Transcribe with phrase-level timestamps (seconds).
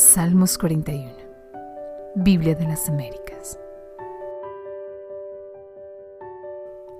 [0.00, 1.12] Salmos 41.
[2.14, 3.60] Biblia de las Américas.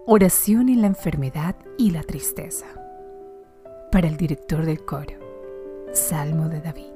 [0.05, 2.67] Oración en la enfermedad y la tristeza.
[3.91, 5.15] Para el director del coro.
[5.95, 6.93] Salmo de David.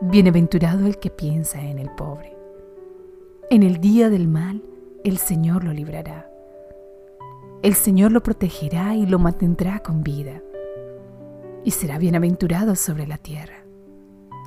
[0.00, 2.34] Bienaventurado el que piensa en el pobre.
[3.50, 4.62] En el día del mal,
[5.04, 6.26] el Señor lo librará.
[7.62, 10.40] El Señor lo protegerá y lo mantendrá con vida.
[11.64, 13.64] Y será bienaventurado sobre la tierra.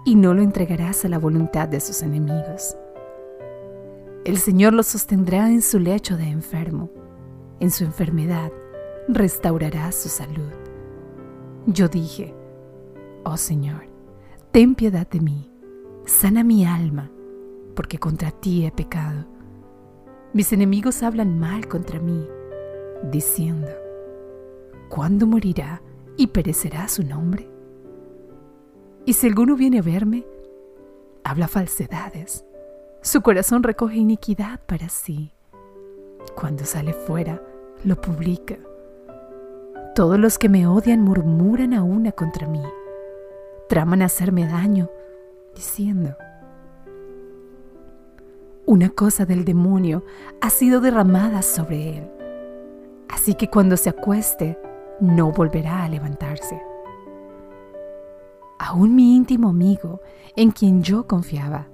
[0.05, 2.77] Y no lo entregarás a la voluntad de sus enemigos.
[4.23, 6.89] El Señor lo sostendrá en su lecho de enfermo.
[7.59, 8.51] En su enfermedad
[9.07, 10.51] restaurará su salud.
[11.65, 12.33] Yo dije,
[13.23, 13.83] oh Señor,
[14.51, 15.51] ten piedad de mí,
[16.05, 17.11] sana mi alma,
[17.75, 19.25] porque contra ti he pecado.
[20.33, 22.27] Mis enemigos hablan mal contra mí,
[23.11, 23.69] diciendo,
[24.89, 25.81] ¿cuándo morirá
[26.17, 27.49] y perecerá su nombre?
[29.05, 30.25] Y si alguno viene a verme,
[31.23, 32.43] habla falsedades,
[33.01, 35.31] su corazón recoge iniquidad para sí.
[36.35, 37.41] Cuando sale fuera,
[37.85, 38.57] lo publica.
[39.95, 42.61] Todos los que me odian murmuran a una contra mí
[43.69, 44.89] traman hacerme daño,
[45.55, 46.15] diciendo,
[48.65, 50.03] una cosa del demonio
[50.41, 52.11] ha sido derramada sobre él,
[53.07, 54.59] así que cuando se acueste
[54.99, 56.61] no volverá a levantarse.
[58.59, 60.01] Aún mi íntimo amigo,
[60.35, 61.67] en quien yo confiaba,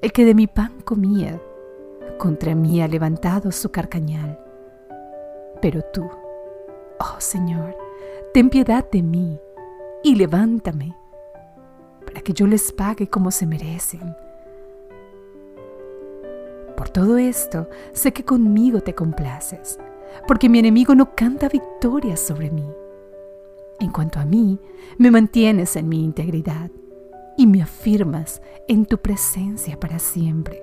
[0.00, 1.40] el que de mi pan comía,
[2.18, 4.38] contra mí ha levantado su carcañal.
[5.60, 6.08] Pero tú,
[7.00, 7.76] oh Señor,
[8.32, 9.40] ten piedad de mí
[10.04, 10.96] y levántame,
[12.06, 14.14] para que yo les pague como se merecen.
[16.76, 19.80] Por todo esto, sé que conmigo te complaces,
[20.26, 22.66] porque mi enemigo no canta victoria sobre mí.
[23.80, 24.58] En cuanto a mí,
[24.98, 26.70] me mantienes en mi integridad
[27.36, 30.62] y me afirmas en tu presencia para siempre.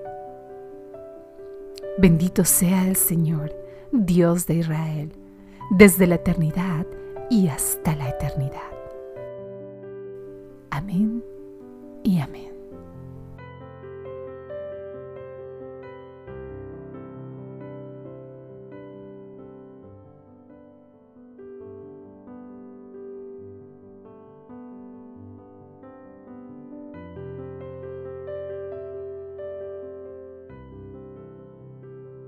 [1.97, 3.55] Bendito sea el Señor,
[3.91, 5.13] Dios de Israel,
[5.71, 6.85] desde la eternidad
[7.29, 8.59] y hasta la eternidad.
[10.71, 11.34] Amén